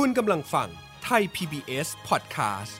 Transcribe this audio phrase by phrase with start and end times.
[0.00, 0.68] คุณกำลังฟัง
[1.04, 2.74] ไทย PBS Podcast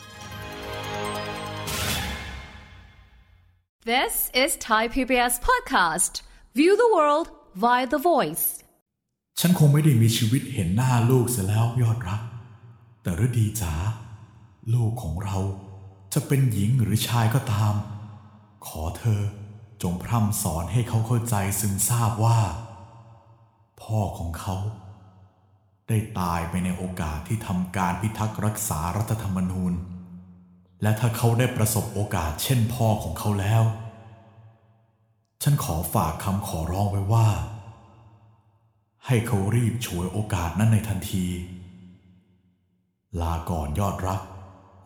[3.90, 6.12] This is Thai PBS Podcast.
[6.58, 7.29] View the world
[7.64, 8.46] via the voice.
[9.40, 12.22] ฉันคงไม่ได้มีชีวิตเห็นหน้าลูกเสียแล้วยอดรัก
[13.03, 13.74] แต่ฤดีจ๋า
[14.74, 15.38] ลูกของเรา
[16.15, 17.74] จะเป็นหญิงหรือชายก็ตาม
[18.66, 19.23] ขอเธอ
[19.83, 22.41] จงพร่ำสอนให้เขาเข้าใจซึมทราบว่า
[23.83, 24.56] พ่อของเขา
[25.88, 29.73] ได้ตายไปในโอกาสที่ทำการพิทักษ์รักษารัฐธรรมนูญ
[30.83, 33.62] และถ้าเขาได้ประสบโอกาสเช่นพ่อของเขาแล้ว
[35.43, 37.29] ฉันขอฝากคำขอร้องไว้ว่า
[39.07, 41.27] ให้เขารีบฉวยโอกาสนั้นในทันที
[43.21, 44.21] ลาก่อนยอดรัก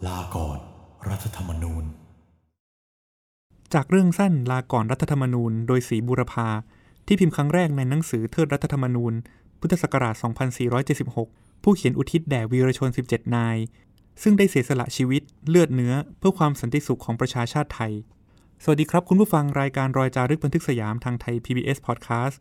[0.06, 0.58] ลาก่อน
[1.08, 1.84] รัฐธรรมนูญ
[3.74, 6.48] จากเรื่องสั้นลาก่อนรัฐธรรมนูญ โดยศรีบุรพา
[7.06, 9.12] ที่พิมพ์ครั้งแรกในหนังสือเทิดรัฐธรรมนูญ
[9.60, 10.14] พุทธศักราช
[10.88, 13.56] 2476 ผู้เขียนอุทิศแด่วีรชน 17 นาย
[14.22, 17.92] ซึ่งได้เสียสละชีวิตเลือดเนื้อเพื่อความสันติสุขของประชาชาติไทย
[18.62, 22.36] สวัสดีครับคุณผู้ฟังรายการรอยจารึกบันทึกสยามทางไทย PBS Podcast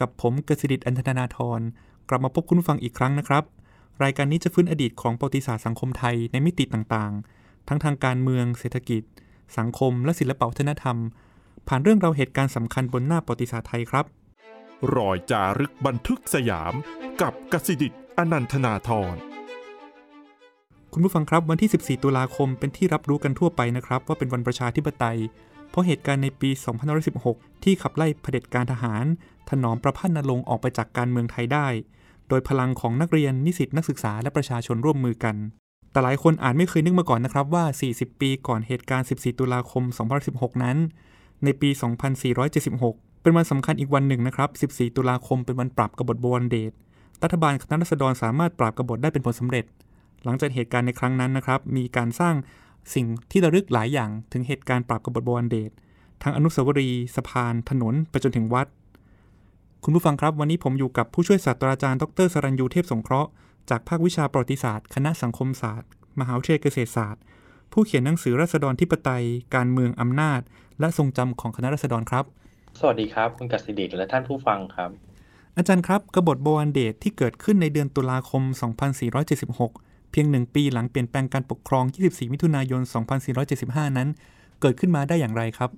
[0.00, 1.60] กับผมกสิดิตอันธนาธร
[2.08, 3.44] กลับมาพบคุณผู้ฟังอีกครั้งนะครับ
[4.02, 9.02] รายการนี้จะฟื้นอดีตของประวัติศาสตร์สังคมไทยในมิติต่างๆ ทั้งทางการเมือง เศรษฐกิจ
[9.58, 10.96] สังคม และศิลปวัฒนธรรม
[11.68, 14.06] ผ่านเรื่องราวเหตุการณ์สำคัญบนหน้าประวัติศาสตร์ไทยครับ
[14.96, 16.74] รอยจารึกบันทึกสยาม
[17.20, 19.16] กับกสิดิตอนันทนาธร
[20.92, 25.18] คุณผู้ฟังครับวันที่ 14 ตุลาคมเป็นที่รับรู้กันทั่วไปนะครับ ว่าเป็นวันประชาธิปไตย
[25.70, 26.50] เพราะเหตุการณ์ในปี
[27.06, 29.04] 2516 ที่ขับไล่เผด็จการทหาร
[29.50, 31.68] ถนอมประพัฒนรงออกไปจากการเมืองไทยได้
[32.28, 35.36] โดยพลังของนักเรียนนิสิตนักศึกษาและประชาชนร่วมมือกัน
[35.90, 39.82] แต่หลายคนอาจไม่เคยนึกมาก่อนนะครับว่า 40 ปีก่อนเหตุการณ์ 14 ตุลาคม
[40.22, 40.76] 2516 นั้น
[41.44, 41.70] ในปี
[42.44, 46.72] 2476 เป็นวันสำคัญอีกวันหนึ่งนะครับ 14 ตุลาคมเป็นวันปรับกบฏบวรเดช
[47.22, 49.64] รัฐบาลคณะรัษฎรสามารถปราบกบฏได้เป็นผลสำเร็จ
[50.24, 52.34] หลังจากเหตุการณ์ในครั้งนั้นนะครับ มีการสร้าง
[52.94, 55.70] สิ่งที่ระลึกหลายอย่างถึงเหตุการณ์ปราบกบฏบวรเดช
[56.22, 58.66] ทั้งอนุสาวรีย์สะพาน ถนนไปจนถึงวัด
[59.84, 63.30] คุณผู้ฟังครับ วันนี้ผมอยู่กับผู้ช่วยศาสตราจารย์ดรสรัญยูเทพสงเคราะห์
[63.70, 65.88] จากภาควิชาประวัติศาสตร์ คณะสังคมศาสตร์
[66.20, 67.22] มหาวิทยาลัยเกษตรศาสตร์
[67.72, 69.24] ผู้เขียนหนังสือรัษฎรธิปไตย
[69.54, 70.40] การเมืองอำนาจ
[70.80, 72.26] และทรงจำของคณะรัษฎรครับ
[72.78, 74.90] สวัสดีครับ คุณกสิดิตและท่านผู้ฟังครับ
[75.56, 78.42] อาจารย์ครับกบฏบวรเดชที่เกิดขึ้นในเดือนตุลาคม
[79.26, 82.82] 2476 เพียงหนึ่งปีหลังเปลี่ยนแปลงการปกครอง 24 มิถุนายน
[83.38, 84.08] 2475 นั้น
[84.60, 85.70] เกิดขึ้นมาได้อย่างไรครับ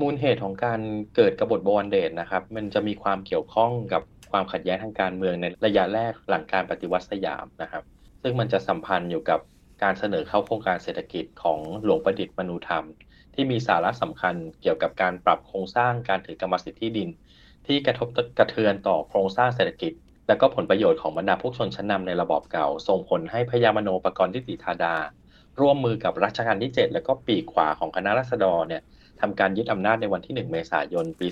[0.00, 0.80] มูลเหตุของการ
[1.16, 7.82] เกิดกบฏบวรเดชนะครับ มันจะมีความเกี่ยวข้องกับความขัดแย้งทางการเมืองในระยะแรกหลังการปฏิวัติสยามนะครับ
[8.22, 9.40] ซึ่งมันจะสัมพันธ์อยู่กับ
[9.82, 12.84] การเสนอเข้าโครงการเศรษฐกิจของหลวงประดิษฐ์มนูธรรม
[13.34, 17.08] ที่มีสาระสำคัญเกี่ยวกับการปรับโครงสร้างการถือกรรมสิทธิ์ที่ดิน
[17.66, 18.08] ที่กระทบ
[18.38, 19.92] กระเทือนต่อโครงสร้างเศรษฐกิจ
[20.28, 24.96] และก็ผลประโยชน์ของบรรดาพวกชนชั้นนาในระบอบเก่า ส่งผลให้พญามโนปกรณ์ทิติธาดา
[25.60, 28.82] ร่วมมือกับรัชกาลที่ 7 และก็ปีกขวาของคณะรัษฎรเนี่ย
[29.20, 31.26] ทำการยึดอำนาจในวันที่ 1 เมษายน ปี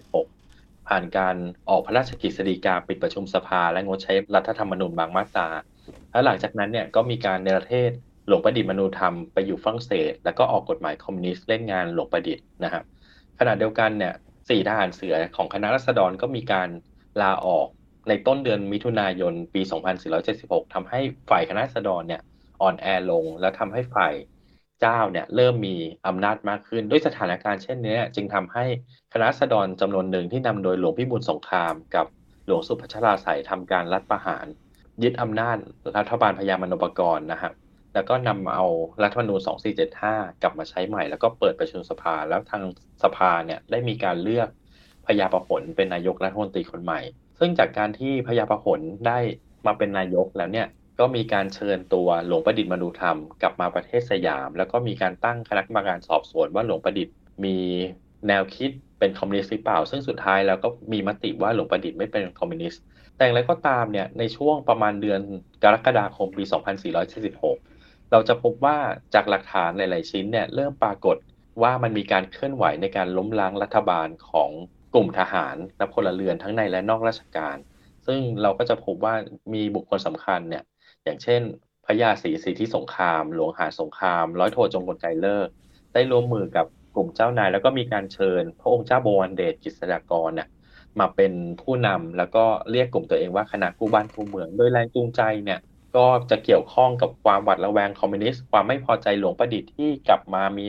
[0.00, 1.36] 2476 ผ่านการ
[1.68, 5.48] ออกพระราชกฤษฎีกาปิดประชุมสภา และงดใช้รัฐธรรมนูญบางมาตรา
[6.12, 7.90] และหลังจากนั้นเนี่ยก็มีการเนรเทศ
[8.26, 12.84] หลวงประดิษฐ์มนูธรรมไปอยู่ฝรั่งเศส แล้วก็ออกกฎหมายคอมมิวนิสต์เล่นงานหลวงประดิษฐ์นะครับ
[13.38, 14.14] ขณะเดียวกันเนี่ย
[14.48, 16.68] สี่ทหารเสือของคณะรัษฎรก็มีการ
[17.22, 17.66] ลาออก
[18.08, 19.60] ในต้นเดือนมิถุนายนปี
[20.18, 21.00] 2476ทำให้
[21.30, 22.22] ฝ่ายคณะรัษฎรเนี่ย
[22.60, 24.12] อ่อนแอลง และทำให้ฝ่าย
[24.80, 25.76] เจ้าเนี่ยเริ่มมี
[26.06, 28.64] อำนาจมากขึ้น ด้วยสถานการณ์เช่นนี้จึงทำให้
[29.12, 32.06] คณะรัษฎรจำนวนหนึ่งที่นำโดยหลวงพิบูลสงครามกับ
[32.46, 34.46] หลวงสุพัชราไสยทำการรัฐประหาร
[35.02, 35.56] ยึดอำนาจ
[35.96, 37.52] รัฐบาลพญามโนปกรณ์นะครับ
[37.94, 38.64] แล้วก็นำเอา
[39.02, 39.40] รัฐธรรมนูญ
[39.90, 42.62] 2475 กลับมาใช้ใหม่ แล้วก็เปิดประชุมสภา แล้วทาง
[43.02, 44.48] สภาเนี่ยได้มีการเลือก
[45.06, 47.00] พญาประหลเป็นนายกรัฐมนตรีคนใหม่
[47.38, 49.18] ซึ่งจากการที่พญาประหลได้
[49.66, 50.66] มาเป็นนายกแล้วเนี่ย
[50.98, 57.14] ก็มีการเชิญตัวหลวงประดิษฐ์มนูธรรมกลับมาประเทศสยาม แล้วก็มีการตั้งคณะกรรมการสอบสวนว่าหลวงประดิษฐ์
[57.44, 57.56] มี
[58.28, 62.82] แนวคิดเป็นคอมมิวนิสต์หรือเปล่า ซึ่งสุดท้ายแล้วก็มีมติว่าหลวงประดิษฐ์ไม่เป็นคอมมิวนิสต์
[63.16, 65.20] แต่อย่างไรก็ตามเนี่ยในช่วงประมาณเดือน
[65.62, 66.44] กรกฎาคมปี
[67.28, 67.69] 2476
[68.12, 68.76] เราจะพบว่า
[69.14, 71.16] จากหลักฐานหลาย ๆ ชิ้นเนี่ยเริ่มปรากฏ
[71.62, 74.50] ว่ามันมีการเคลื่อนไหวในการล้มล้างรัฐบาลของ
[74.94, 77.56] กลุ่มทหารและพลเรือนทั้งในและนอกราชการ
[78.06, 79.14] ซึ่งเราก็จะพบว่า
[79.54, 80.64] มีบุคคลสำคัญเนี่ย
[81.04, 81.40] อย่างเช่น
[81.84, 85.48] พระยาศรีสิทธิสงคราม หลวงหาญสงคราม ร้อยโทจงกลไกรฤกษ์
[85.92, 90.48] ได้ร่วมมือกับกลุ่มเจ้านาย แล้วก็มีการเชิญ พระองค์เจ้าบวรเดชกฤดากรเนี่ย
[91.00, 95.58] มาเป็นผู้นำแล้วก็เรียกกลุ่มตัวเองว่าคณะกู้บ้านกู้เมือง โดยแรงจูงใจเนี่ย
[95.96, 100.66] ก็จะเกี่ยวข้องกับความหวาดระแวงคอมมิวนิสต์ความไม่พอใจหลวงประดิษฐ์ที่กลับมามี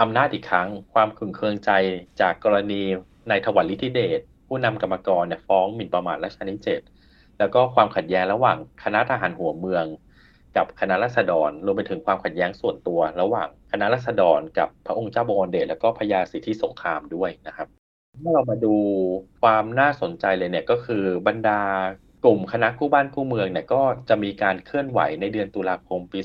[0.00, 1.70] อำนาจอีกครั้ง ความขุ่นเคืองใจ
[2.20, 2.82] จากกรณี
[3.28, 6.80] นายถวัติ ฤทธิเดชผู้นำกรรมกรเนี่ยฟ้องหมิ่นประมาทรัชกาลที่เจ็ด
[7.38, 9.84] แล้วก็ความขัดแย้งระหว่างคณะทหารหัวเมือง
[10.56, 17.68] กับคณะรัษฎรรวมไปถึงความขัดแย้งส่วนตัว ระหว่างคณะรัษฎรกับพระองค์เจ้าบวรเดชแล้วก็พญาสิทธิสงครามด้วยนะครับ
[18.20, 18.74] เมื่อเรามาดู
[19.42, 21.60] ความน่าสนใจเลยเนี่ยก็คือบรรดา
[22.24, 26.18] กลุ่มคณะกู้บ้านกู้เมืองเนี่ยก็จะมีการเคลื่อนไหวในเดือนตุลาคมปี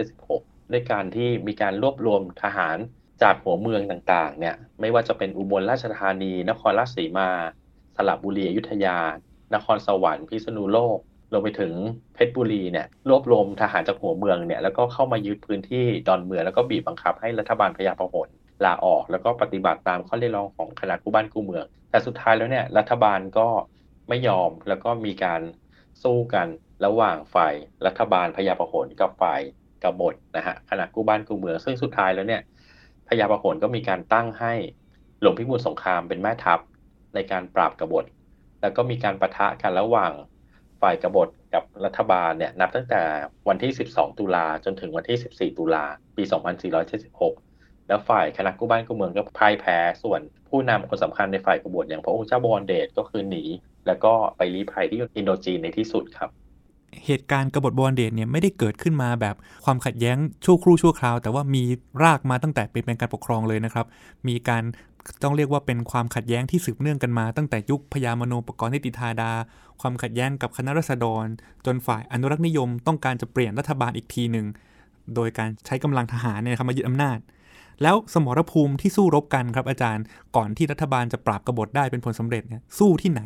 [0.00, 2.78] 2476 ด้วยการที่มีการรวบรวมทหาร
[3.22, 7.28] จากหัวเมืองต่างๆ เนี่ยไม่ว่าจะเป็นอุบลราชธานี นครราชสีมา
[7.96, 8.98] สระบุรีอยุธยา
[9.54, 10.98] นครสวรรค์พิษณุโลก
[11.32, 11.72] รวมไปถึง
[12.14, 18.28] เพชรบุรีเนี่ยรวบรวมทหารจากหัวเมืองเนี่ยแล้วก็เข้ามายึดพื้นที่ดอนเมืองแล้วก็บีบบังคับให้รัฐบาลพยาพหล
[18.64, 23.48] ลาออก แล้วก็ปฏิบัติตามข้อเรียกร้องของคณะกู้บ้านกู้เมือง แต่สุดท้ายแล้วเนี่ยรัฐบาลก็
[24.12, 25.40] ไม่ยอมแล้วก็มีการ
[26.02, 26.48] สู้กัน
[26.86, 27.54] ระหว่างฝ่าย
[27.86, 29.40] รัฐบาลพยาพหลกับฝ่าย
[29.84, 32.42] กบฏนะฮะคณะกู้บ้านกู้เมืองซึ่งสุดท้ายแล้วเนี่ย
[33.08, 34.54] พยาพหลก็มีการตั้งให้
[35.20, 36.60] หลวงพิบูลสงครามเป็นแม่ทัพ
[37.14, 38.04] ในการปราบกบฏ
[38.60, 40.12] แล้วก็มีการประทะกันระหว่าง
[40.80, 43.02] ฝ่ายกบฏกับรัฐบาลเนี่ยนับตั้งแต่
[43.48, 45.84] วันที่ 12 ตุลาจนถึงวันที่ 14 ตุลา
[46.16, 46.22] ปี
[47.06, 53.44] 2476 แล้วฝ่ายคณะกู้บ้านกู้เมืองก็พ่ายแพ้ ส่วนผู้นำคนสำคัญในฝ่ายกบฏอย่างพระองค์เจ้าบวรเดชก็คือหนี
[53.86, 56.30] แล้วก็ไปลี้ภัยที่อินโดจีนในที่สุดครับ
[57.06, 61.62] เหตุการณ์กบฏบวรเดชเนี่ยไม่ได้เกิดขึ้นมาแบบความขัดแย้งชั่วครู่ชั่วคราว แต่ว่ามี
[62.02, 63.86] รากมาตั้งแต่เป็นการปกครองเลยนะครับ
[64.28, 64.62] มีการ
[65.22, 69.32] ต้องเรียกว่าเป็นความขัดแย้งที่สืบเนื่องกันมา ตั้งแต่ยุคพญามโนปกรณ์นิติธาดา
[69.80, 71.24] ความขัดแย้งกับคณะรัษฎร
[71.66, 74.46] จนฝ่ายอนุรักษ์นิยมต้องการจะเปลี่ยนรัฐบาลอีกทีหนึ่ง
[75.14, 77.18] โดยการใช้กำลังทหารเนี่ยครับมายึดอำนาจ
[77.82, 80.04] แล้วสมรภูมิที่สู้รบกันครับอาจารย์
[80.36, 83.22] ก่อนที่รัฐบาลจะปราบกบฏได้เป็นผลสำเร็จเนี่ยสู้ที่ไหน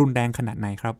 [0.00, 0.94] รุนแรงขนาดไหนครับ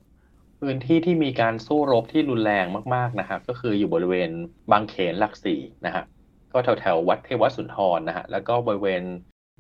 [0.61, 4.31] พื้นที่ที่มีการสู้รบที่รุนแรงมากๆนะครับก็คืออยู่บริเวณ
[4.73, 6.05] บางเขนหลักสี่นะฮะ
[6.53, 9.03] ก็แถวแถววัดเทวสุนทรนะฮะแล้วก็บริเวณ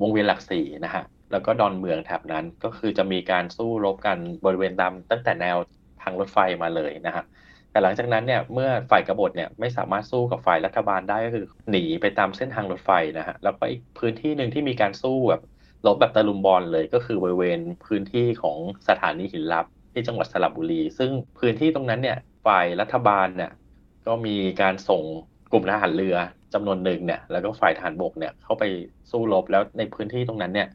[0.00, 1.02] วงเวียนหลักสี่นะฮะ
[1.32, 5.56] แล้วก็ดอนเมืองแถบนั้นก็คือจะมีการสู้รบกันบริเวณตามตั้งแต่แนว
[6.02, 7.24] ทางรถไฟมาเลยนะฮะ
[7.70, 15.42] แต่หลังจากนั้นเนี่ยเมื่อฝ่ายกบฏเนี่ยไม่สามารถสู้กับฝ่ายรัฐบาลได้ก็คือ หนีไปตามเส้นทางรถไฟนะฮะแล้วก็อีกพื้นที่หนึ่งที่มีการสู้แบบ
[15.86, 18.58] รบแบบตะลุมบอลเลยก็คือบริเวณพื้นที่ของ
[18.88, 23.50] สถานีหินลับที่จังหวัดสระบุรี ซึ่งพื้นที่ตรงนั้นเนี่ยฝ่ายรัฐบาลเนี่ย
[24.06, 25.02] ก็มีการส่ง
[25.52, 26.16] กลุ่มทหารเรือ
[26.54, 28.64] จำนวนหนึ่งเนี่ยแล้วก็ฝ่ายทหารบกเนี่ยเข้าไป
[29.10, 30.68] สู้รบแล้วในพื้นที่ตรงนั้นเนี่ย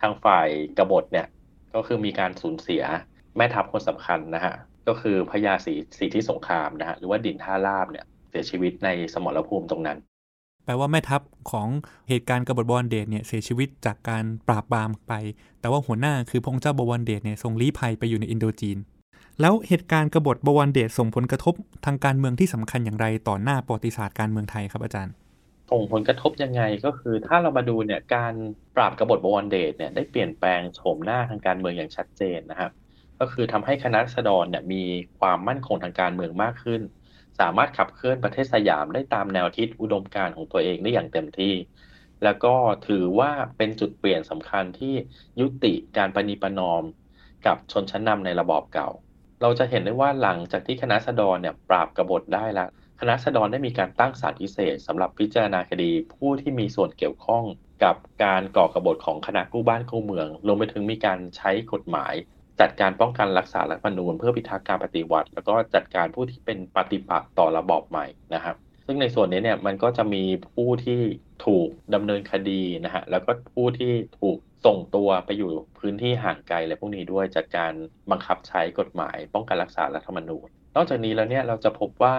[0.00, 0.48] ทางฝ่าย
[0.78, 1.26] กบฏเนี่ย
[1.74, 2.82] ก็คือมีการสูญเสีย
[3.36, 4.54] แม่ทัพคนสำคัญนะฮะ
[4.88, 9.98] ก็คือพญาศรีสีที่สงครามนะฮะหรือว่าดินท่าราบเนี่ยเสียชีวิตในสมรภูมิตรงนั้น
[10.64, 11.68] แปลว่าแม่ทัพของ
[12.08, 15.12] เหตุการณ์กบฏบวรเดชเนี่ยเสียชีวิตจากการปราบปรามไป
[15.60, 18.78] แต่ว่าหัวหน้าคือพงเจ้าบวรเดชเนี่ยทรงลี้ภัยไปอยู่ในอินโดจีน
[19.40, 21.54] แล้วเหตุการณ์กบฏบวรเดชส่งผลกระทบ
[21.84, 25.14] ทางการเมืองที่สำคัญอย่างไรต่อหน้าประวัติศาสตร์การเมืองไทยครับอาจารย์
[25.70, 28.34] ส่งผลกระทบยังไงก็คือถ้าเรามาดูเนี่ยการ
[28.76, 32.70] ปราบกบฏบวรเดชเนี่ยได้เปลี่ยนแปลงโฉมหน้าทางการเมืองอย่างชัดเจนนะครับ
[33.20, 34.82] ก็คือทำให้คณะรัษฎรเนี่ยมี
[35.18, 36.82] ความมั่นคงทางการเมืองมากขึ้น
[37.40, 41.54] สามารถขับเคลื่อนประเทศสยามได้ตามแนวคิดอุดมการณ์ของตัวเองได้อย่างเต็มที่
[42.24, 42.54] แล้วก็
[42.88, 44.94] ถือว่าเป็นจุดเปลี่ยนสำคัญที่
[45.40, 46.82] ยุติการปณีประนอม
[47.46, 48.88] กับชนชั้นนำในระบอบเก่า
[49.42, 52.68] เราจะเห็นได้ว่าหลังจากที่คณะรัษฎรเนี่ยปราบกบฏได้แล้ว
[53.00, 57.44] คณะรัษฎรได้มีการตั้งศาลพิเศษสำหรับพิจารณาคดีผู้ที่มีส่วนเกี่ยวข้อง
[57.84, 62.14] กับการก่อกบฏของคณะกู้บ้านกู้เมืองรวมไปถึงมีการใช้กฎหมาย
[62.60, 70.22] จัดการป้องกันรักษารัฐธรรมนูญเพื่อพิทักษ์การปฏิวัติ แล้วก็จัดการผู้ที่เป็นปฏิปักษ์ต่อระบอบใหม่นะครับซึ่งในส่วนนี้เนี่ยมันก็จะมี
[70.54, 71.00] ผู้ที่
[71.46, 77.74] ถูกดำเนินคดีนะฮะแล้วก็ผู้ที่ถูกส่งตัวไปอยู่พื้นที่ห่างไกลอะไรพวกนี้ด้วยจากการ
[78.10, 82.14] บังคับใช้กฎหมาย ป้องกันรักษารัฐธรรมนูญ นอกจากนี้แล้วเนี่ยเราจะพบว่า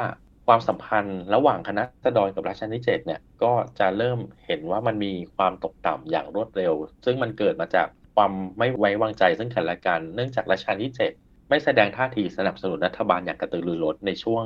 [0.47, 6.73] ความสัมพันธ์ระหว่างคณะรัษฎรกับรัชกาลที่7เนี่ยก็จะเริ่มเห็นว่ามันมีความตกต่ำอย่างรวดเร็ว
[7.05, 14.43] ซึ่งมันเกิดมาจาก ความไม่ไว้วางใจซึ่งกันและกัน เนื่องจากรัชกาลที่ 7 ไม่แสดงท่าทีสนับสนุนรัฐบาลอย่างกระตือรือร้นในช่วง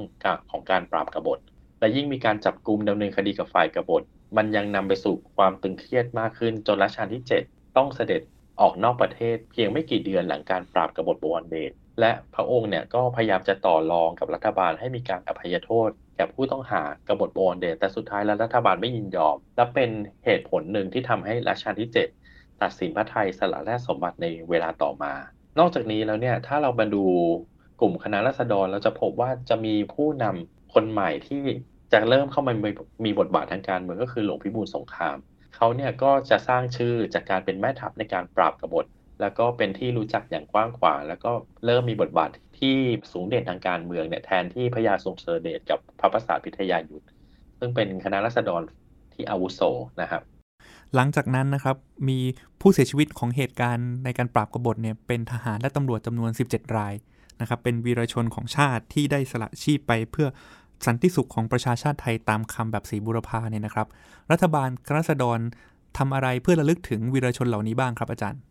[0.52, 1.40] ของการปราบกบฏ
[1.80, 4.04] และยิ่งมีการจับกลุ่มดำเนินคดีกับฝ่ายกบฏ
[4.38, 8.22] มันยังนำไปสู่ความตึงเครียดมากขึ้นจนรัชกาลที่ 7 ต้องเสด็จ
[8.62, 19.90] ออกนอกประเทศเพียงไม่กี่เดือนหลังการปราบกบฏบวรเดชและพระองค์เนี่ยก็พยายามจะต่อรองกับรัฐบาลให้มีการอภัยโทษแก่ผู้ต้องหากบฏบวรเดชแต่สุดท้ายแล้วรัฐบาลไม่ยินยอม และเป็น
[20.26, 22.19] เหตุผลหนึ่งที่ทำให้รัชกาลที่ 7
[22.64, 25.14] ตัดสินพระไทยสละแร่สมบัติในเวลาต่อมา
[25.60, 27.04] นอกจากนี้แล้วเนี่ยถ้าเรามาดู
[27.82, 31.44] กลุ่มคณะรัษฎรเราจะพบว่าจะมีผู้นำคนใหม่ที่
[31.94, 32.54] จะเริ่มเข้ามา
[33.06, 35.18] มีบทบาททางการเมืองก็คือหลวงพิบูลสงคราม
[35.56, 38.86] เขาเนี่ยก็จะสร้างชื่อจากการเป็นแม่ทัพในการปราบกบฏ
[39.22, 41.32] แล้วก็เป็นที่รู้จักอย่างกว้างขวางแล้วก็
[41.66, 42.76] เริ่มมีบทบาทที่
[43.12, 47.06] สูงเด่นทางการเมืองเนี่ยแทนที่พระยาทรงเสด็จกับพระประสาทพิทยายุทธ
[47.60, 48.62] ซึ่งเป็นคณะรัษฎร
[49.14, 49.62] ที่อาวุโส
[50.02, 50.22] นะครับ
[50.96, 51.76] หลังจากนั้นนะครับ
[52.10, 52.20] มี
[52.62, 56.94] ผู้เสียชีวิตของเหตุการณ์ในการปราบกบฏเนี่ยเป็นทหารและตำรวจจำนวน 17 ราย
[57.42, 60.28] นะครับเป็นวีรชนของชาติที่ได้สละชีพไปเพื่อ
[60.86, 63.88] สันติสุขของประชาชาติไทยตามคำแบบสีบุรพาเนี่ยนะครับ
[64.32, 65.40] รัฐบาลคณะสดร
[65.98, 68.42] ทำอะไรเพื่อระลึกถึงวีรชนเหล่านี้บ้างครับอาจารย์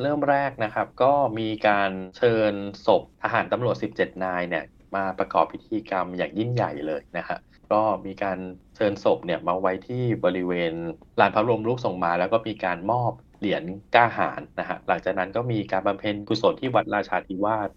[0.00, 2.52] เริ่มแรกนะครับก็มีการเชิญ
[2.86, 7.38] ศพทหารตำรวจ 17 นายเนี่ยมาประกอบพิธีกรรมอย่างยิ่งใหญ่เลยนะฮะ
[7.72, 8.38] ก็มีการ
[8.76, 10.72] เชิญศพเนี่ยมาไว้ที่บริเวณ
[11.20, 17.70] ลานพระบรมรูปทรงมา แล้วก็มีการมอบเหรียญก้าหาญนะฮะหลังจากนั้นก็มีการบำเพ็ญกุศลที่วัดราชาธิวาส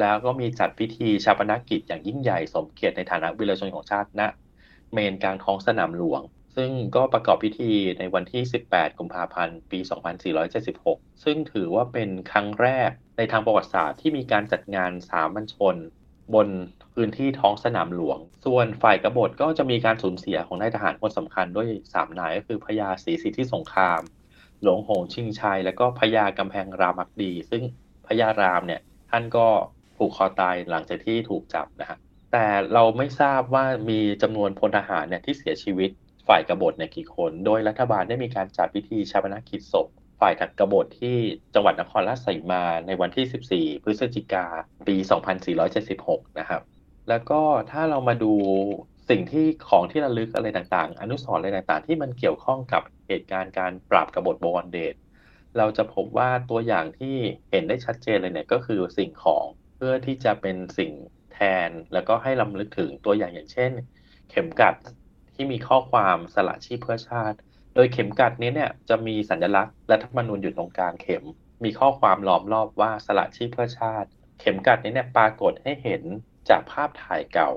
[0.00, 4.28] แล้วก็มีจัดพิธีชาปนกิจอย่างยิ่งใหญ่สมเกียรติในฐานะวีรชนของชาติณะ
[4.92, 6.22] เมนกลางท้องสนามหลวง
[6.56, 9.78] ซึ่งก็ประกอบพิธีในวันที่ 18 กุมภาพันธ์ ปี
[10.52, 15.76] 2476 ซึ่งถือว่าเป็นครั้งแรกในทางประวัติศาสตร์ที่มีการจัดงานสามัญชน
[16.34, 16.48] บน
[16.96, 24.00] พื้นที่ท้องสนามหลวง ส่วนฝ่ายกบฏก็จะมีการสูญเสียของนายทหารคนสำคัญด้วย 3 นายก็คือพญาศรีสิทธิสงคราม
[24.62, 27.62] หลวงหงชิงชัย และก็พญากำแพงรามักดี ซึ่ง
[28.06, 29.46] พญารามเนี่ยท่านก็
[29.96, 31.98] ผูกคอตายหลังจากที่ถูกจับนะฮะ
[32.32, 35.90] แต่เราไม่ทราบว่ามีจำนวนพลทหารเนี่ยที่เสียชีวิต
[36.28, 39.86] ฝ่ายกบฏเนี่ยกี่คน โดยรัฐบาลได้มีการจัดพิธีชาปนกิจศพ
[40.20, 41.16] ฝ่ายถักกบฏที่
[41.54, 44.46] จังหวัดนครราชสีมาในวันที่ 14 พฤศจิกา
[44.86, 44.96] ปี
[45.66, 46.62] 2476 นะครับ
[47.08, 48.32] แล้วก็ถ้าเรามาดู
[49.08, 54.94] สิ่งที่ของที่ระลึกอะไรต่างๆ อนุสรณ์อะไรต่างๆ ที่มันเกี่ยวข้องกับเหตุการณ์การปราบกบฏบวรเดช
[55.58, 57.16] เราจะพบว่าตัวอย่างที่
[57.50, 59.44] เห็นได้ชัดเจนเลยเนี่ยก็คือสิ่งของ
[59.76, 60.92] เพื่อที่จะเป็นสิ่ง
[61.32, 63.72] แทนแล้วก็ให้ลำลึกถึงตัวอย่างอย่างเช่น
[64.30, 64.74] เข็มกัด
[65.34, 67.36] ที่มีข้อความสละชีพเพื่อชาติ
[67.74, 71.24] โดยเข็มกัดนี้เนี่ยจะมีสัญลักษณ์รัฐธรรมนูญอยู่ตรงกลางเข็ม
[71.64, 74.08] มีข้อความล้อมรอบว่าสละชีพเพื่อชาติ
[74.40, 76.02] เข็มกัดนี้เนี่ยปรากฏให้เห็น
[76.50, 77.50] จากภาพถ่ายเก่า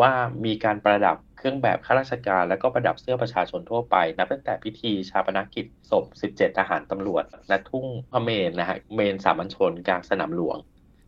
[0.00, 0.12] ว่า
[0.44, 10.58] มีการประดับเครื่องแบบข้าราชการ แล้วก็ประดับเสื้อประชาชนทั่วไป นับตั้งแต่พิธีชาปนกิจศพ 17 ทหารตำรวจณทุ่งพระเมนนะฮะเมนสามัญชนกลางสนามหลวง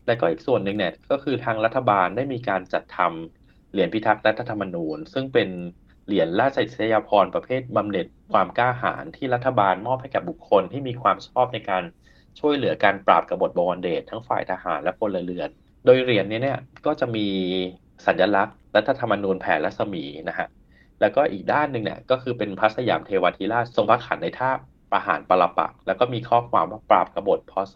[0.06, 5.48] และก็อีกส่วนหนึ่งเนี่ยก็คือทางรัฐบาลได้มีการจัดทำเหรียญพิทักษ์รัฐธรรมนูญ ซึ่งเป็น
[6.06, 11.84] เหรียญราชอิสริยาภรณ์ประเภทบำเหน็จความกล้าหาญที่รัฐบาลมอบให้กับบุคคลที่มีความชอบในการ
[12.40, 15.50] ช่วยเหลือการปราบกบฏบวรเดชทั้งฝ่ายทหารและพลเรือน
[15.84, 17.26] โดยเหรียญนี้เนี่ยก็จะมี
[18.06, 20.46] สัญลักษณ์รัฐธรรมนูญแผ่รัศมีนะฮะ
[21.00, 24.50] แล้วก็อีกด้านหนึ่งเนี่ยก็คือเป็นพระสยามเทวทิราชทรงพระขันในท่า
[24.92, 27.74] ประหารปรปักแล้วก็มีข้อความว่าปราบกบฏพศ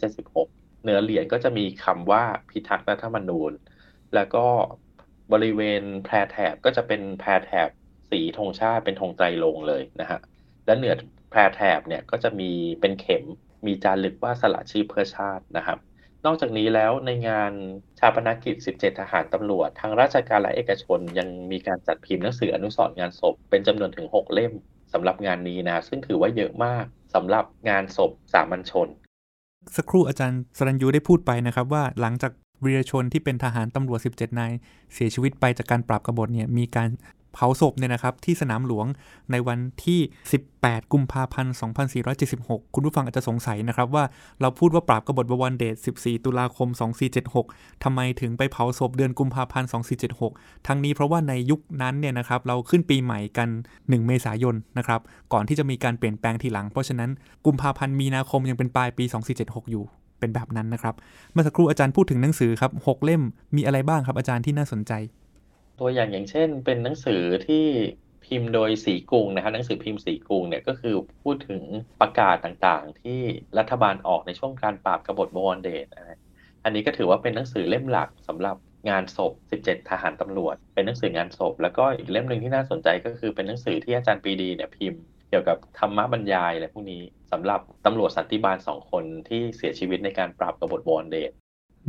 [0.00, 3.52] 2476 เนื้อเหรียญก็จะมีคำว่าพิทักษ์รัฐธรรมนูญ
[4.14, 4.44] แล้วก็
[5.32, 7.68] บริเวณแพรแถบก็จะเป็นแพรแถบ
[8.10, 10.18] สีธงชาติเป็นธงไตรลงเลยนะฮะ
[10.66, 10.94] และเหนือ
[11.30, 12.50] แพรแถบเนี่ยก็จะมี
[12.80, 13.24] เป็นเข็ม
[13.66, 15.78] มีจารึกว่าสละชีพเพื่อชาตินะครับ
[16.26, 17.52] นอกจากนี้แล้วในงาน
[17.98, 24.52] ชาปนกิจ 17 ทหารตำรวจ ทางราชการและเอกชนยังมีการจัดพิมพ์หนังสืออนุสรณ์งานศพ เป็นจำนวนถึง 6 เล่ม
[24.92, 28.88] สำหรับงานนี้นะ ซึ่งถือว่าเยอะมากสำหรับงานศพสามัญชน
[29.76, 32.32] สักครู่อาจารย์สรัญยูได้พูดไปนะครับว่าหลังจาก
[32.64, 34.52] วีรชนที่เป็นทหารตำรวจ 17 นาย
[34.94, 36.88] เสียชีวิตไปจากการปราบกบฏเนี่ยมีการ
[37.34, 38.86] เผาศพเนี่ยนะครับที่สนามหลวง
[39.30, 40.00] ในวันที่
[40.46, 41.54] 18 กุมภาพันธ์
[42.14, 44.04] 2476 คุณผู้ฟังอาจจะสงสัยนะครับว่า
[44.40, 46.68] เราพูดว่าปราบกบฏบวรเดช 14 ตุลาคม
[47.26, 49.68] 2476ทำไมถึงไปเผาศพเดือนกุมภาพันธ์
[50.16, 53.48] 2476 ทั้งนี้เพราะว่าในยุคนั้นเนี่ยนะครับเราขึ้นปีใหม่กัน
[53.78, 55.00] 1 เมษายนนะครับ
[55.32, 57.10] ก่อนที่จะมีการเปลี่ยนแปลงทีหลัง เพราะฉะนั้น
[57.46, 59.04] กุมภาพันธ์มีนาคมยังเป็นปลายปี
[59.38, 59.84] 2476 อยู่
[60.20, 60.94] เป็นแบบนั้นนะครับ
[61.32, 63.22] เมื่อสักครู่อาจารย์พูดถึงหนังสือครับหกเล่ม
[63.56, 64.92] มีอะไรบ้างครับอาจารย์ที่น่าสนใจ
[65.78, 67.64] ตัวอย่างอย่างเช่น เป็นหนังสือที่
[68.24, 71.62] พิมพ์โดยสีกรุงนะครับหนังสือพิมพ์สีกรุงเนี่ยก็คือพูดถึง
[72.00, 73.20] ประกาศต่างๆ ที่
[73.58, 76.18] รัฐบาลออกในช่วงการปราบกบฏบวรเดชนะ
[76.64, 78.56] อันนี้ก็ถือว่าเป็นหนังสือเล่มหลักสำหรับ
[78.90, 79.32] งานศพ
[79.64, 87.02] 17 ทหารตำรวจ เป็นหนังสืองานศพ แล้วก็อีกเล่มหนึ่งที่น่าสนใจก็คือเป็นหนังสือที่อาจารย์ปีดีเนี่ยพิมพ์เกี่ยวกับธรรมบรรยายอะไรพวกนี้
[87.32, 91.32] สำหรับตำรวจสันติบาลสองคนที่เสียชีวิตในการปราบกบฏบวรเดช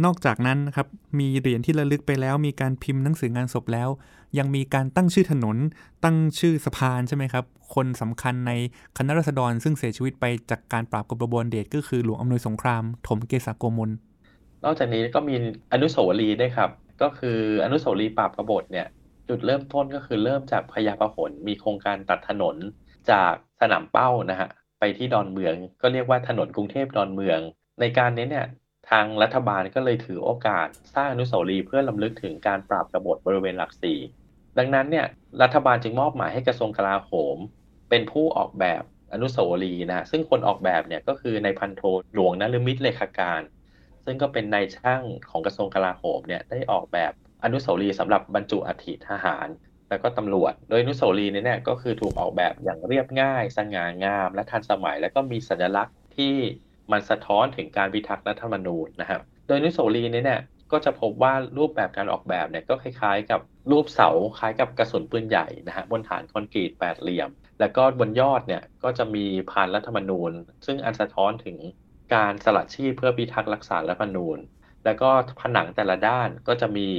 [0.03, 0.87] นอกจากนั้นนะครับ
[1.19, 3.89] มีเหรียญที่ระลึกไปแล้ว มีการพิมพ์หนังสืองานศพแล้ว
[4.37, 5.57] ยังมีการตั้งชื่อถนน
[6.03, 8.51] ตั้งชื่อสะพานใช่ไหมครับ คนสำคัญใน
[8.97, 13.89] คณะรัษฎร ซึ่งเสียชีวิตไปจากการปราบกบฏบวรเดชก็คือหลวงอำนวยสงคราม ถมเกษาโกมล
[14.63, 15.35] นอกจากนี้ก็มี
[15.73, 16.69] อนุสาวรีย์ด้วยครับ
[17.01, 18.87] ก็คืออนุสาวรีย์ปราบกบฏเนี่ย
[19.29, 22.55] จุดเริ่มต้นก็คือเริ่มจากพญาพหลมีโครงการตัดถนน
[23.11, 24.49] จากสนามเป้านะฮะ
[24.79, 27.39] ไปที่ดอนเมือง ก็เรียกว่าถนนกรุงเทพดอนเมือง
[27.79, 28.45] ในการนี้เนี่ย
[28.89, 33.99] ทางรัฐบาลก็เลยถือโอกาสสร้างอนุสาวรีย์เพื่อลำลึกถึงการปราบกบฏบริเวณหลักสี่
[34.57, 35.05] ดังนั้นเนี่ย
[35.41, 37.37] รัฐบาลจึงมอบหมายให้กระทรวงกลาโหม
[37.89, 41.81] เป็นผู้ออกแบบอนุสาวรีย์นะซึ่งคนออกแบบเนี่ยก็คือในพันโท
[42.13, 43.41] หลวงนฤมิตเลขาการ
[44.05, 47.11] ซึ่งก็เป็นนายช่างของกระทรวงกลาโหมเนี่ยได้ออกแบบ
[47.43, 49.47] อนุสาวรีย์สำหรับบรรจุอัฐิทหาร
[49.89, 56.35] แล้วก็ตำรวจ โดยอนุสาวรีย์นี้เนี่ยก็คือถูกออกแบบอย่างเรียบง่าย สง่างาม และทันสมัย แล้วก็มีสัญลักษณ์ที่
[56.91, 70.31] มันสะท้อนถึงการพิทักษ์รัฐธรรมนูญนะครับ โดยนุสรีนี้เนี่ยก็จะพบว่ารูปแบบการออกแบบเนี่ยก็คล้ายๆ กับรูปเสาคล้ายกับกระสุนปืนใหญ่นะฮะบนฐานคอนกรีตแปดเหลี่ยม แล้วก็บนยอดเนี่ยก็จะมีพานรัฐธรรมนูญ
[70.65, 71.57] ซึ่งอันสะท้อนถึง
[72.13, 74.37] การสละชีพเพื่อพิทักษ์รักษารัฐธรรมนูญ
[74.85, 75.09] แล้วก็
[75.41, 76.89] ผนังแต่ละด้านก็จะมี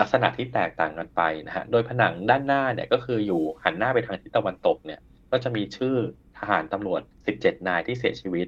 [0.00, 5.96] ลักษณะที่แตกต่างกันไปนะฮะ โดยผนังด้านหน้าเนี่ยก็คืออยู่หันหน้าไปทางทิศตะวันตกเนี่ยก็จะมีชื่อ
[6.38, 7.00] ทหารตำรวจ
[7.34, 8.46] 17 นายที่เสียชีวิต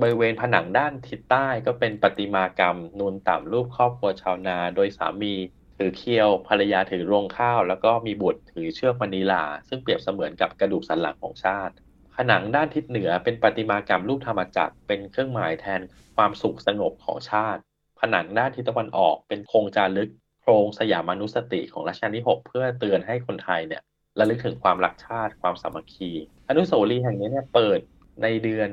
[0.00, 5.34] บริเวณผนังด้านทิศใต้ก็เป็นประติมากรรม นูนต่ำรูปครอบครัวชาวนา โดยสามี
[5.78, 11.74] ถือเคียวภรรยาถือรวงข้าว แล้วก็มีบุตรถือเชือกมณีลา ซึ่งเปรียบเสมือนกับกระดูกสันหลังของชาติ
[12.16, 15.80] ผนังด้านทิศเหนือเป็นประติมากรรมรูปธรรมจักรเป็นเครื่องหมายแทน
[16.16, 17.60] ความสุขสงบของชาติ
[18.00, 20.10] ผนังด้านทิศตะวันออกเป็นโครงจารึก
[20.42, 23.82] โครงสยามานุสติของรัชกาลที่ 6 เพื่อเตือนให้คนไทยเนี่ย
[24.18, 26.10] ระลึกถึงความรักชาติความสามัคคี
[26.48, 27.78] อนุสาวรีย์แห่งนี้เนี่ยเปิด
[28.22, 28.70] ในเดือน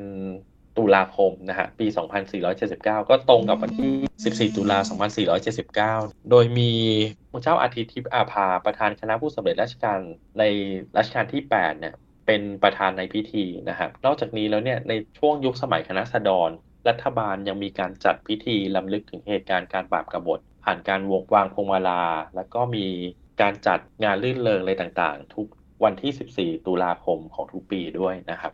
[0.79, 1.88] ตุลาคมนะฮะปี
[2.48, 4.79] 2479 ก็ตรงกับวันที่ 14 ตุลา
[6.13, 6.71] 2479 โดยมี
[7.31, 10.00] พระเจ้าอาทิตย์ทิพย์อาภาประธานคณะผู้สำเร็จราชการ
[10.39, 10.43] ใน
[10.98, 11.95] รัชกาลที่ 8 เนี่ย
[12.27, 16.50] เป็นประธานในพิธีนะครับนอกจากนี้แล้วเนี่ยในช่วงยุคสมัยคณะสดร
[16.88, 22.03] รัฐบาลยังมีการจัดพิธีลำลึกถึงเหตุการณ์การปราบกบฏผ่านการวงวางพวงมาลา
[22.36, 22.86] แล้วก็มี
[23.41, 25.48] การจัดงานลื่นเริงอะไรต่างๆ ทุก
[25.83, 28.53] วันที่ 14 ตุลาคมของทุกปีด้วยนะครับ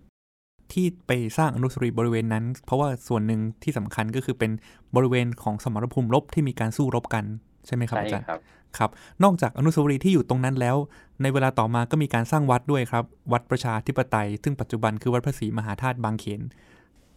[0.73, 4.51] ที่ไปสร้างอนุสาวรีย์บริเวณนั้น เพราะว่าส่วนหนึ่งที่สำคัญก็คือเป็น
[4.95, 7.23] บริเวณของสมรภูมิรบที่มีการสู้รบกัน
[7.65, 8.39] ใช่ไหมครับอาจารย์ครับ
[8.77, 8.89] ครับ
[9.23, 10.75] นอกจากอนุสาวรีย์ที่อยู่ตรงนั้นแล้ว
[11.21, 13.03] ในเวลาต่อมาก็มีการสร้างวัดด้วยครับ
[13.33, 16.41] วัดประชาธิปไตย ซึ่งปัจจุบันคือวัดพระศรีมหาธาตุบางเขน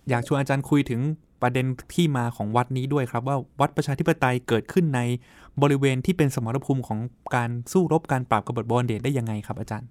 [0.09, 1.01] อยากชวนอาจารย์คุยถึง
[1.43, 5.01] ประเด็นที่มาของวัดนี้ด้วยครับ ว่าวัดประชาธิปไตยเกิดขึ้นใน
[5.63, 6.99] บริเวณที่เป็นสมรภูมิของ
[7.37, 9.89] การสู้รบการปราบกบฏบอลเดชได้ยังไงครับอาจารย์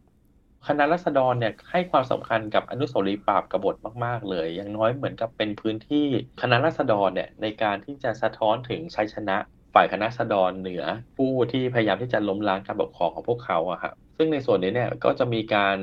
[0.65, 6.07] คณะรัษฎรเนี่ยให้ความสำคัญกับอนุสาวรีย์ปราบกบฏมาก ๆ เลย อย่างน้อยเหมือนกับเป็นพื้นที่
[6.41, 9.37] คณะรัษฎรเนี่ยในการที่จะสะท้อนถึงชัยชนะ
[9.73, 10.83] ฝ่ายคณะรัษฎรเหนือ
[11.17, 15.79] ผู้ที่พยายามที่จะล้มล้างการปกครองของพวกเขาอะครับซึ่งในส่วนนี้เนี่ยก็จะมีการ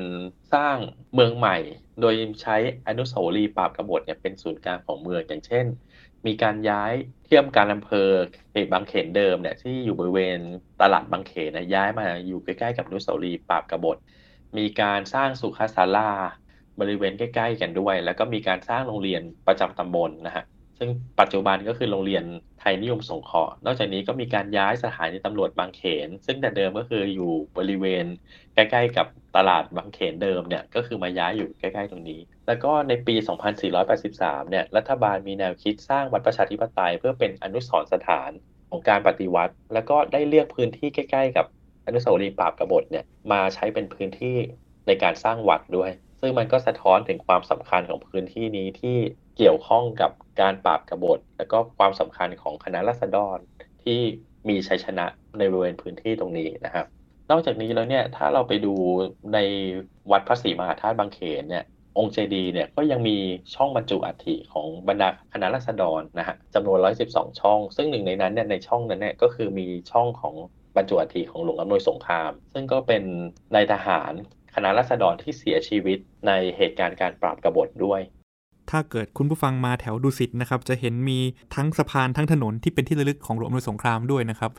[0.53, 0.77] สร้าง
[1.13, 1.57] เมืองใหม่
[2.01, 2.55] โดยใช้
[2.87, 5.65] อนุสาวรีย์ปราบกบฏเนี่ยเป็นศูนย์กลางของเมืองอย่างเช่น
[6.25, 6.93] มีการย้าย
[7.25, 8.09] เที่ยมการอำเภอ
[8.51, 10.39] เขตบางเขนเดิมเนี่ยที่อยู่บริเวณ
[10.81, 13.97] ตลาดบางเขนนะย้ายมาอยู่ใกล้ๆกับอนุสาวรีย์ปราบกบฏ
[14.57, 16.11] มีการสร้างสุขาศาลา
[16.79, 20.45] บริเวณใกล้ ๆ กันด้วย แล้วก็มีการสร้างโรงเรียนประจำตำบลนะฮะ
[20.79, 20.89] ซึ่ง
[21.19, 22.23] ปัจจุบันก็คือโรงเรียน
[22.59, 28.05] ไทยนิยมสงเคราะห์นอกจากนี้ก็มีการย้ายสถานีตำรวจบางเขน ซึ่งแต่เดิมก็คืออยู่บริเวณ
[28.55, 33.15] ใกล้ๆ กับตลาดบางเขนเดิมเนี่ยก็คือมาย้ายอยู่ใกล้ๆตรงนี้ แล้วก็ในปี
[33.83, 38.31] 2483 เนี่ยรัฐบาลมีแนวคิดสร้างวัดประชาธิปไตย เพื่อเป็นอนุสรณ์สถาน
[38.69, 41.45] ของการปฏิวัติ แล้วก็ได้เลือกพื้นที่ใกล้ ๆ กับ
[41.85, 44.37] อนุสาวรีย์ปราบกบฏเนี่ยมาใช้เป็นพื้นที่
[44.87, 48.97] ในการสร้างวัดด้วย ซึ่งมันก็สะท้อนถึงความสำคัญของพื้นที่นี้ที่
[49.37, 53.37] เกี่ยวข้องกับการปราบกบฏ แล้วก็ความสำคัญของคณะรัษฎร
[53.83, 53.99] ที่
[54.49, 55.05] มีชัยชนะ
[55.39, 56.85] ในบริเวณพื้นที่ตรงนี้นะครับ
[57.31, 58.73] นอกจากนี้แล้วเนี่ยถ้าเราไปดู
[59.33, 59.39] ใน
[60.11, 61.63] วัดพระศรีมหาธาตุบางเขนเนี่ย
[61.97, 63.17] องค์เจดีเนี่ยก็ยังมี
[63.55, 66.77] ช่องบรรจุอัฐิของบรรดาคณะรัษฎรนะฮะจำนวน
[67.09, 70.35] 112 ช่อง ซึ่งหนึ่งในนั้นเนี่ยในช่องนั้นเนี่ยก็คือมีช่องของ
[70.75, 73.03] บรรจุอัฐิของหลวงอำนวยสงคราม ซึ่งก็เป็น
[73.55, 74.13] นายทหาร
[74.55, 78.01] คณะรัษฎรที่เสียชีวิตในเหตุการณ์การปราบกบฏด้วย
[78.71, 81.19] ถ้าเกิดคุณผู้ฟังมาแถวดุสิตนะครับ จะเห็นมี
[81.55, 84.51] ทั้งสะพานทั้งถนนที่เป็นที่ระลึกของหลวงอำนวยสงครามด้วยนะครับ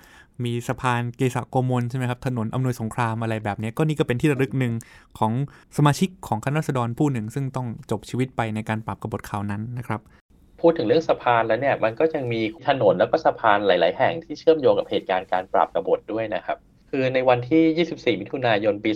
[0.44, 4.72] มีสะพานเกษะโกมลใช่ไหมครับ ถนนอำนวยสงครามอะไรแบบนี้ ก็นี่ก็เป็นที่ระลึกหนึ่ง
[5.18, 5.32] ของ
[5.76, 10.00] สมาชิกของคณะรัษฎรผู้หนึ่ง ซึ่งต้องจบชีวิตไปในการปราบกบฏคราวนั้นนะครับ
[10.60, 16.58] พูดถึงเรื่องสะพานแล้วเนี่ยมันก็ยังมีถนนแล้วก็สะพานหลาย ๆ แห่งที่เชื่อมโยงกับเหตุการณ์การปราบกบฏด้วยนะครับ
[16.90, 18.90] คือในวันที่ 24 มิถุนายนปี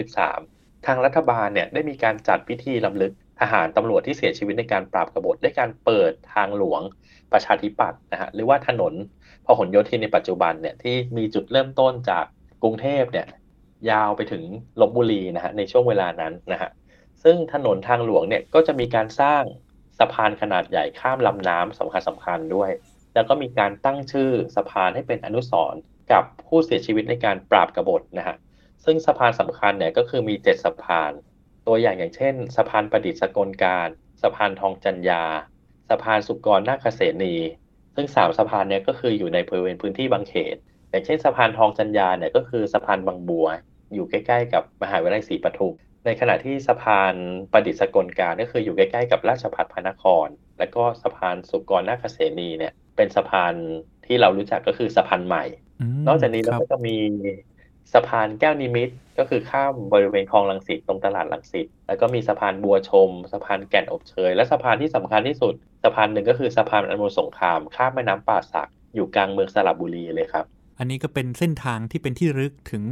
[0.00, 6.80] 2483 ทางรัฐบาลเนี่ยได้มีการจัดพิธีลำลึกทหารตำรวจที่เสียชีวิตในการปราบกบฏด้วยการเปิดทางหลวง
[7.32, 8.92] ประชาธิปัตย์นะฮะหรือว่าถนน
[9.46, 12.24] พหลโยธินในปัจจุบันเนี่ยที่มีจุดเริ่มต้นจาก
[12.62, 13.26] กรุงเทพเนี่ย
[13.90, 14.42] ยาวไปถึง
[14.80, 16.70] ลบบุรีนะฮะในช่วงเวลานั้นนะฮะ
[17.22, 19.42] ซึ่งถนนทางหลวงเนี่ยก็จะมีการสร้าง
[19.98, 22.70] สะพานขนาดใหญ่ข้ามลำน้ำสำคัญสำคัญด้วย
[23.14, 25.80] แล้วก็มีการตั้งชื่อสะพานให้เป็นอนุสรณ์
[26.12, 28.36] กับผู้เสียชีวิตในการปราบกบฏนะฮะ
[28.84, 31.12] ซึ่งสะพานสำคัญเนี่ยก็คือมีเจ็ดสะพาน
[31.66, 33.88] ตัวอย่างอย่างเช่น สะพานประดิษฐ์สกลการ
[34.22, 35.24] สะพานทองจันยา
[35.88, 37.36] สะพานสุกรนาคเสนี
[37.94, 40.56] ซึ่งสามสะพานเนี่ยก็คืออยู่ในบริเวณพื้นที่บางเขต
[40.90, 43.46] อย่างเช่นสะพานทองจันยาเนี่ยก็คือสะพานบางบัว
[43.94, 47.14] อยู่ใกล้ ๆ กับมหาวิทยาลัยศรีปทุม ในขณะที่สะพาน
[47.52, 53.54] ประดิษฐ์สกลการก็คืออยู่ใกล้ๆกับราชภัฏพระนคร และก็สะพานสุกรนาคเสนีเนี่ย เป็นสะพาน
[54.06, 55.44] ที่เรารู้จักก็คือสะพานใหม่
[56.06, 56.96] นอกจากนี้แล้วก็จะมี
[57.94, 70.46] สะพานแก้วนิมิตรก็คือข้ามบริเวณคลองลังสิตตรงตลาดลังสิตแล้วก็มีสะพานบัวชม สะพานแก่นอบเชย และสะพานที่สำคัญที่สุด สะพานหนึ่งก็คือสะพานอนุสงคราม ข้ามแม่น้ำป่าสักอยู่กลางเมืองสระบุรีเลยครับ
[70.78, 72.82] อันนี้ก็เป็นเส้นทางที่เป็นที่ระลึกถึง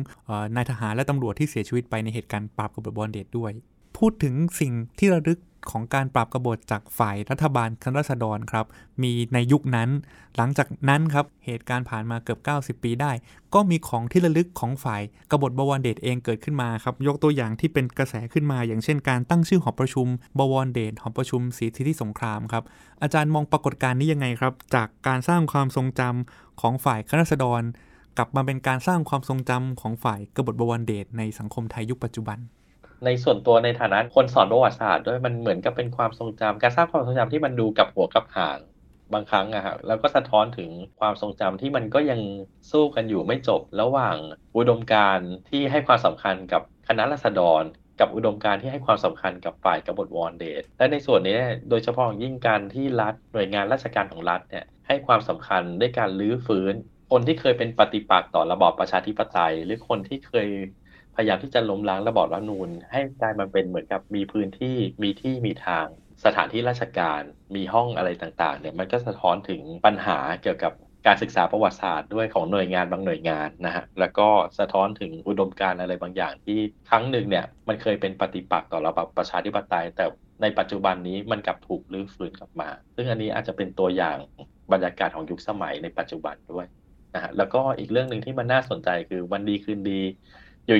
[0.56, 3.52] นายทหารและตำรวจที่เสียชีวิตไปในเหตุการณ์ปราบกบฏบอลเดชด้วย
[3.96, 8.66] พูดถึงสิ่งที่ระลึกของการปราบกบฏจากฝ่ายรัฐบาลคณะรัษฎรครับ
[9.02, 9.88] มีในยุคนั้น
[10.36, 13.12] หลังจากนั้นครับ เหตุการณ์ผ่านมาเกือบ 90 ปีได้
[13.54, 20.06] ก็มีของที่ระลึกของฝ่ายกบฏบวรเดชเองเกิดขึ้นมาครับ ยกตัวอย่างที่เป็นกระแสขึ้นมา อย่างเช่นการตั้งชื่อหอประชุม
[20.38, 22.64] บวรเดชหอประชุมศรีสิทธิสงครามครับ
[23.02, 27.62] อาจารย์มองปรากฏการณ์นี้ยังไงครับ จากการสร้างความทรงจำ ของฝ่ายคณะรัษฎร
[28.18, 32.38] กลับมาเป็นการสร้างความทรงจำของฝ่ายกบฏบวรเดชในสังคมไทยยุคปัจจุบัน
[33.04, 38.58] ในส่วนตัวในฐานะคนสอนประวัติศาสตร์ด้วยมันเหมือนกับเป็นความทรงจำการสร้างความทรงจำที่มันดูกับหัวกับหาง
[39.12, 42.20] บางครั้งอะครับแล้วก็สะท้อนถึงความทรงจำที่มันก็ยัง
[42.70, 44.16] สู้กันอยู่ไม่จบ ระหว่าง
[44.56, 47.62] อุดมการณ์ที่ให้ความสำคัญกับคณะรัษฎร
[48.00, 51.38] กับอุดมการณ์ที่ให้ความสำคัญกับฝ่ายกบฏวอนเดชและในส่วนนี้
[51.70, 56.74] โดยเฉพาะยิ่งการที่รัฐหน่วยงานราชการของรัฐเนี่ย ให้ความสำคัญด้วยการลื้อฟื้น
[57.10, 60.48] คนที่เคยเป็นปฏิปักษ์ต่อระบอบประชาธิปไตย หรือคนที่เคย
[61.16, 65.86] พยายามที่จะล้มล้างระบอบรัฐนูญให้กลายมาเป็นเหมือนกับมีพื้นที่มีที่มีทาง
[66.24, 67.22] สถานที่ราชการ
[67.56, 70.72] มีห้องอะไรต่างๆเนี่ยมันก็สะท้อนถึงปัญหาเกี่ยวกับ
[71.06, 76.58] การศึกษาประวัติศาสตร์ด้วยของหน่วยงานบางหน่วยงานนะฮะแล้วก็สะท้อนถึงอุดมการณ์อะไรบางอย่างที่
[76.90, 80.04] ครั้งหนึ่งเนี่ยมันเคยเป็นปฏิปักษ์ต่อระบอบประชาธิปไตย แต่
[80.42, 84.16] ในปัจจุบันนี้มันกลับถูกลื้อฟื้นกลับมา ซึ่งอันนี้อาจจะเป็นตัวอย่าง
[84.72, 86.66] บรรยากาศของยุคสมัยในปัจจุบันด้วย
[87.14, 90.02] นะฮะแล้วก็อีกเรื่องหนึ่งที่มันน่าสนใจคือวันดีคืนดี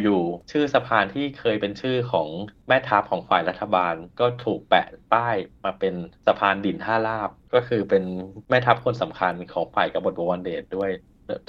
[0.02, 2.28] อยู่ๆชื่อสะพานที่เคยเป็นชื่อของ
[2.68, 5.94] แม่ทัพของฝ่ายรัฐบาล ก็ถูกแปะป้ายมาเป็น
[6.26, 8.04] สะพานดินท่าลาบ ก็คือเป็น
[8.48, 10.90] แม่ทัพคนสำคัญของฝ่ายกบฏบวรเดชด้วย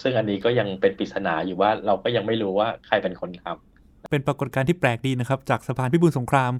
[0.01, 6.53] ซึ่งอันนี้ก็ยังเป็นปริศนาอยู่ว่าเราก็ยังไม่รู้ว่าใครเป็นคนทำเป็นปรากฏการณ์ที่แปลกดีนะครับ จากสะพานพิบูลสงคราม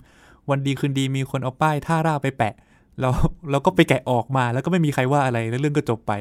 [0.49, 2.53] วันดีคืนดีมีคนเอาป้ายท่าราบไปแปะ
[2.99, 3.13] แล้ว
[3.51, 6.13] เราก็ไปแกะออกมาแล้วก็ไม่มีใครว่าอะไรแล้วเรื่องก็จบไป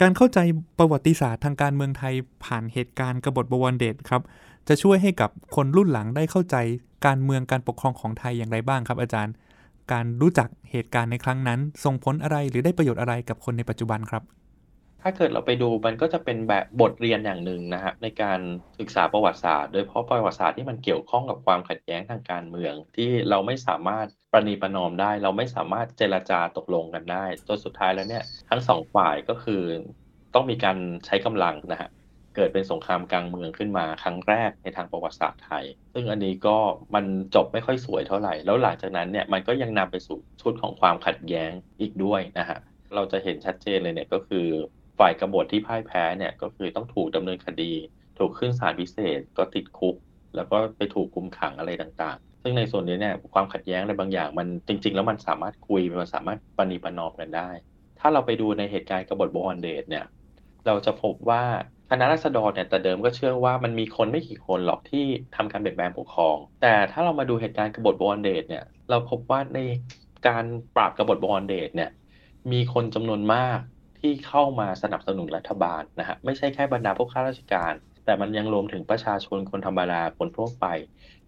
[0.00, 0.38] การเข้าใจ
[0.78, 4.22] ประวัติศาสตร์ทางการเมืองไทยผ่านเหตุการณ์กบฏบวรเดชครับ
[4.68, 6.56] จะช่วยให้กับคนรุ่นหลังได้เข้าใจ
[7.06, 9.34] การเมืองการปกครองของไทยอย่างไรบ้างครับ อาจารย์
[9.92, 14.22] การรู้จักเหตุการณ์ในครั้งนั้นส่งผลอะไรหรือได้ประโยชน์อะไรกับคนในปัจจุบันครับ
[15.02, 18.40] ถ้าเกิดเราไปดูมันก็จะเป็นแบบบทเรียนอย่างหนึ่งนะฮะในการ
[18.78, 29.62] ศึกษาประวัติศาสตร์ โดยเฉพาะประวัติศาสตร์ที่มันเกี่ยวข้องกับความขัดแย้งทางการเมือง ที่เราไม่สามารถ ประนีประนอมได้ เราไม่สามารถเจรจาตกลงกันได้จนสุดท้ายแล้วเนี่ยทั้งสองฝ่ายก็คือ
[30.34, 31.90] ต้องมีการใช้กำลังนะฮะ
[32.36, 35.64] เกิดเป็นสงครามกลางเมืองขึ้นมาครั้งแรกในทางประวัติศาสตร์ไทย
[35.94, 36.56] ซึ่งอันนี้ก็
[36.94, 42.58] มันจบไม่ค่อยสวยเท่าไหร่ แล้วหลังจากนั้นเนี่ยมันก็ยังนำไปสู่ชุดของความขัดแย้งอีกด้วยนะฮะ
[42.94, 44.46] เราจะเห็นชัดเจนเลยเนี่ยก็คือ
[44.98, 47.72] ฝ่ายกบฏที่พ่ายแพ้เนี่ยก็คือต้องถูกดำเนินคดี
[48.18, 49.96] ถูกขึ้นศาลพิเศษก็ติดคุก
[50.34, 57.50] แล้วก็ไปถูกคุมขังอะไรต่างๆ ซึ่งในส่วนนี้เนี่ยความขัดแย้งอะไรบางอย่างมันจริง ๆ แล้วมันสามารถคุยมันสามารถปณีประนอมกันได้
[58.00, 60.04] ถ้าเราไปดูในเหตุการณ์กบฏโบวรเดชเนี่ย
[60.66, 61.42] เราจะพบว่า
[61.90, 65.04] คณะรัษฎรเนี่ยแต่เดิมก็เชื่อว่ามันมีคนไม่กี่คนหรอกที่
[65.36, 69.58] ทำการเปลี่ยนแปลงปกครอง แต่ถ้าเรามาดูเหตุการณ์กบฏโบวรเดชเนี่ยเราพบว่าใน
[70.28, 70.44] การ
[70.76, 71.90] ปราบกบฏโบวรเดชเนี่ย
[72.52, 73.58] มีคนจำนวนมาก
[74.00, 77.72] ที่เข้ามาสนับสนุนรัฐบาลนะฮะไม่ใช่แค่บรรดาพวกข้าราชการ
[78.04, 80.66] แต่มันยังรวมถึงประชาชนคนธรรมดาคนทั่วไป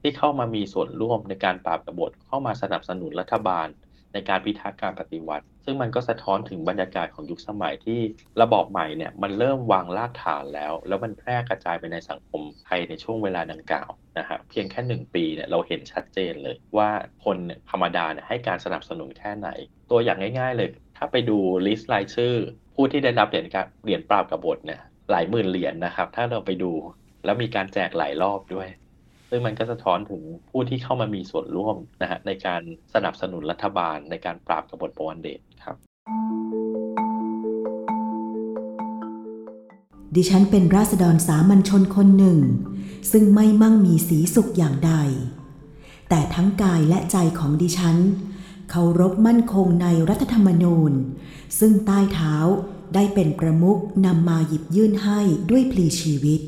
[0.01, 3.69] ที่เข้ามามีส่วนร่วมในการปราบกบฏเข้ามาสนับสนุนรัฐบาล
[4.13, 8.01] ในการพิทักษ์การปฏิวัติ ซึ่งมันก็สะท้อนถึงบรรยากาศของยุคสมัยที่
[8.43, 16.91] ระบอบใหม่เนี่ยมันเริ่มวางรากฐานแล้ว แล้วมันแพร่กระจายไปในสังคมไทยในช่วงเวลาดังกล่าวนะฮะเพียงแค่หนึ่งปีเนี่ยเราเห็นชัดเจนเลยว่า
[17.25, 17.39] คน
[17.71, 19.49] ธรรมดาเนี่ยให้การสนับสนุนแค่ไหน
[19.91, 22.35] ตัวอย่างง่าย ๆ เลย ถ้าไปดูลิสต์รายชื่อ
[22.75, 24.81] ผู้ที่ได้รับเหรียญการเหรียญปราบกบฏเนี่ย
[25.13, 26.73] หลายหมื่นเหรียญนะครับ ถ้าเราไปดู
[27.25, 28.69] แล้วมีการแจกหลายรอบด้วย
[29.31, 32.63] ซึ่งมันก็สะท้อนถึงผู้ที่เข้ามามีส่วนร่วมนะฮะในการ
[32.95, 35.77] สนับสนุนรัฐบาลในการปราบกบฏปวันเดชครับ
[40.17, 42.39] ดิฉันเป็นราษฎรสามัญชนคนหนึ่ง
[43.13, 44.93] ซึ่งไม่มั่งมีสีสุขอย่างใด
[46.09, 47.97] แต่ทั้งกายและใจของดิฉัน
[48.71, 50.93] เคารพมั่นคงในรัฐธรรมนูญ
[51.59, 52.35] ซึ่งใต้เท้า
[52.95, 56.41] ได้เป็นประมุขนำมาหยิบยื่นให้ด้วยพลีชีวิต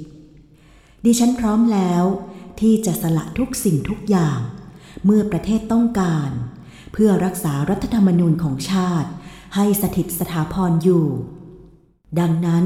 [1.04, 2.04] ดิฉันพร้อมแล้ว
[2.60, 4.38] ที่จะสละทุกสิ่งทุกอย่าง
[5.04, 6.30] เมื่อประเทศต้องการ
[6.92, 9.08] เพื่อรักษารัฐธรรมนูญของชาติ
[9.54, 11.06] ให้สถิตสถาพรอยู่
[12.20, 12.64] ดังนั้น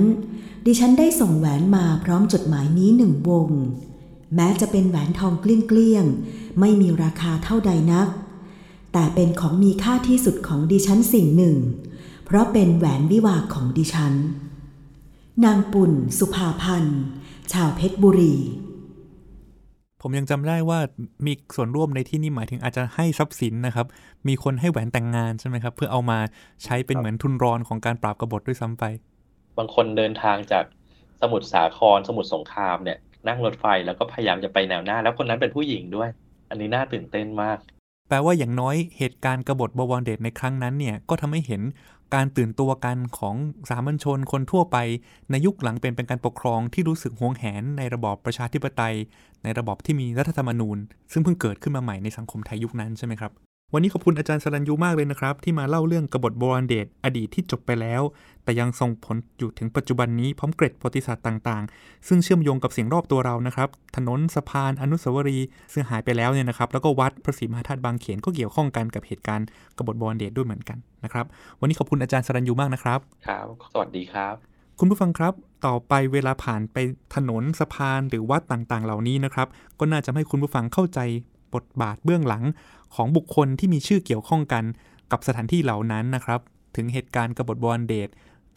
[0.66, 3.48] ดิฉันได้ส่งแหวนมาพร้อมจดหมายนี้หนึ่งวง
[4.34, 8.08] แม้จะเป็นแหวนทองเกลี้ยงๆไม่มีราคาเท่าใดนัก
[8.92, 11.56] แต่เป็นของมีค่าที่สุดของดิฉันสิ่งหนึ่ง
[12.30, 14.14] เพราะเป็นแหวนวิวาของดิฉัน
[15.44, 17.00] นางปุ่นสุภาพันธ์
[17.52, 18.36] ชาวเพชรบุรี
[20.00, 20.78] ผมยังจำได้ว่า
[21.26, 23.86] มีส่วนร่วมในที่นี่หมายถึงอาจจะให้ทรัพย์สินนะครับ
[24.28, 26.18] มีคนให้แหวนแต่งงานใช่ไหมครับ เพื่อเอามา
[26.64, 28.84] ใช้เป็นเหมือนทุนรอนของการปราบกบฏด้วยซ้ำไป
[29.58, 30.64] บางคนเดินทางจาก
[31.20, 36.08] สมุทรสาครสมุทรสงครามเนี่ยนั่งรถไฟแล้วก็พยายามจะไปแนวหน้า แล้วคนนั้นเป็นผู้หญิงด้วย
[36.50, 37.58] อันนี้น่าตื่นเต้นมาก
[38.08, 41.62] แปลว่าอย่างน้อยเหตุการณ์กบฏบวรเดชในครั้งนั้นเนี่ยก็ทำให้เห็น
[42.14, 43.34] การตื่นตัวกันของ
[43.70, 44.76] สามัญชนคนทั่วไป
[45.30, 48.96] ในยุคหลังเป็นเป็นการปกครองที่รู้สึกหวงแหนในระบอบประชาธิปไตย
[49.44, 50.78] ในระบอบที่มีรัฐธรรมนูญ
[51.12, 58.02] ซึ่งเพิ่งเกิดขึ้นมาใหม่ในสังคมไทยยุคนั้นใช่ไหมครับ วันนี้ขอบคุณอาจารย์สรัญยูมากเลยนะครับ ที่มาเล่าเรื่องกบฏโบราณเดชอดีตที่จบไปแล้ว
[58.44, 71.26] แต่ยังส่งผลอยู่ถึงปัจจุบันนี้พร้อมเกร็ดประวัติศาสตร์ต่างๆ ซึ่งเชื่อมโยงกับสิ่งรอบตัวเรานะครับ ถนนสะพานอนุสาวรีย์ซึ่งหายไปแล้วเนี่ยนะครับ แล้วก็วัดพระศรีมหาธาตุบางเขนก็เกี่ยวข้องกันกับเหตุการณ์กบฏโบราณเดชด้วยเหมือนกันนะครับ
[71.60, 74.34] วันนี้ขอบคุณอาจารย์สรัญยูมากนะครับครับ สวัสดีครับ
[74.78, 75.32] คุณผู้ฟังครับ
[75.66, 76.76] ต่อไปเวลาผ่านไป
[77.14, 81.00] ถนนสะพานหรือวัดต่างๆ เหล่านี้นะครับก็น่าจะให้คุณผู้ฟังเข้าใจ
[81.54, 82.44] บทบาทเบื้องหลัง
[82.94, 84.64] ของบุคคลที่มีชื่อเกี่ยวข้องกัน
[85.12, 86.40] กับสถานที่เหล่านั้นนะครับ
[86.76, 88.08] ถึงเหตุการณ์กบฏบวรเดช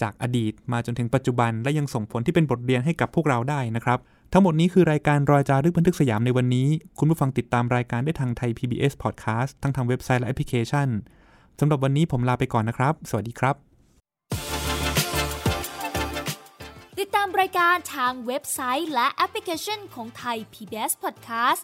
[0.01, 3.99] จากอดีตมาจนถึงปัจจุบันและยังส่งผลที่เป็นบทเรียนให้กับพวกเราได้นะครับ
[4.33, 10.87] ทั้งหมดนี้คือรายการรอยจารึกบันทึกสยามในวันนี้ คุณผู้ฟังติดตามรายการได้ทางไทย PBS Podcast ทั้งทางเว็บไซต์และแอปพลิเคชัน
[11.59, 13.55] สำหรับวันนี้ผมลาไปก่อนนะครับ สวัสดีครับ
[16.99, 21.63] ติดตามรายการทางเว็บไซต์และแอปพลิเคชันของไทย PBS Podcast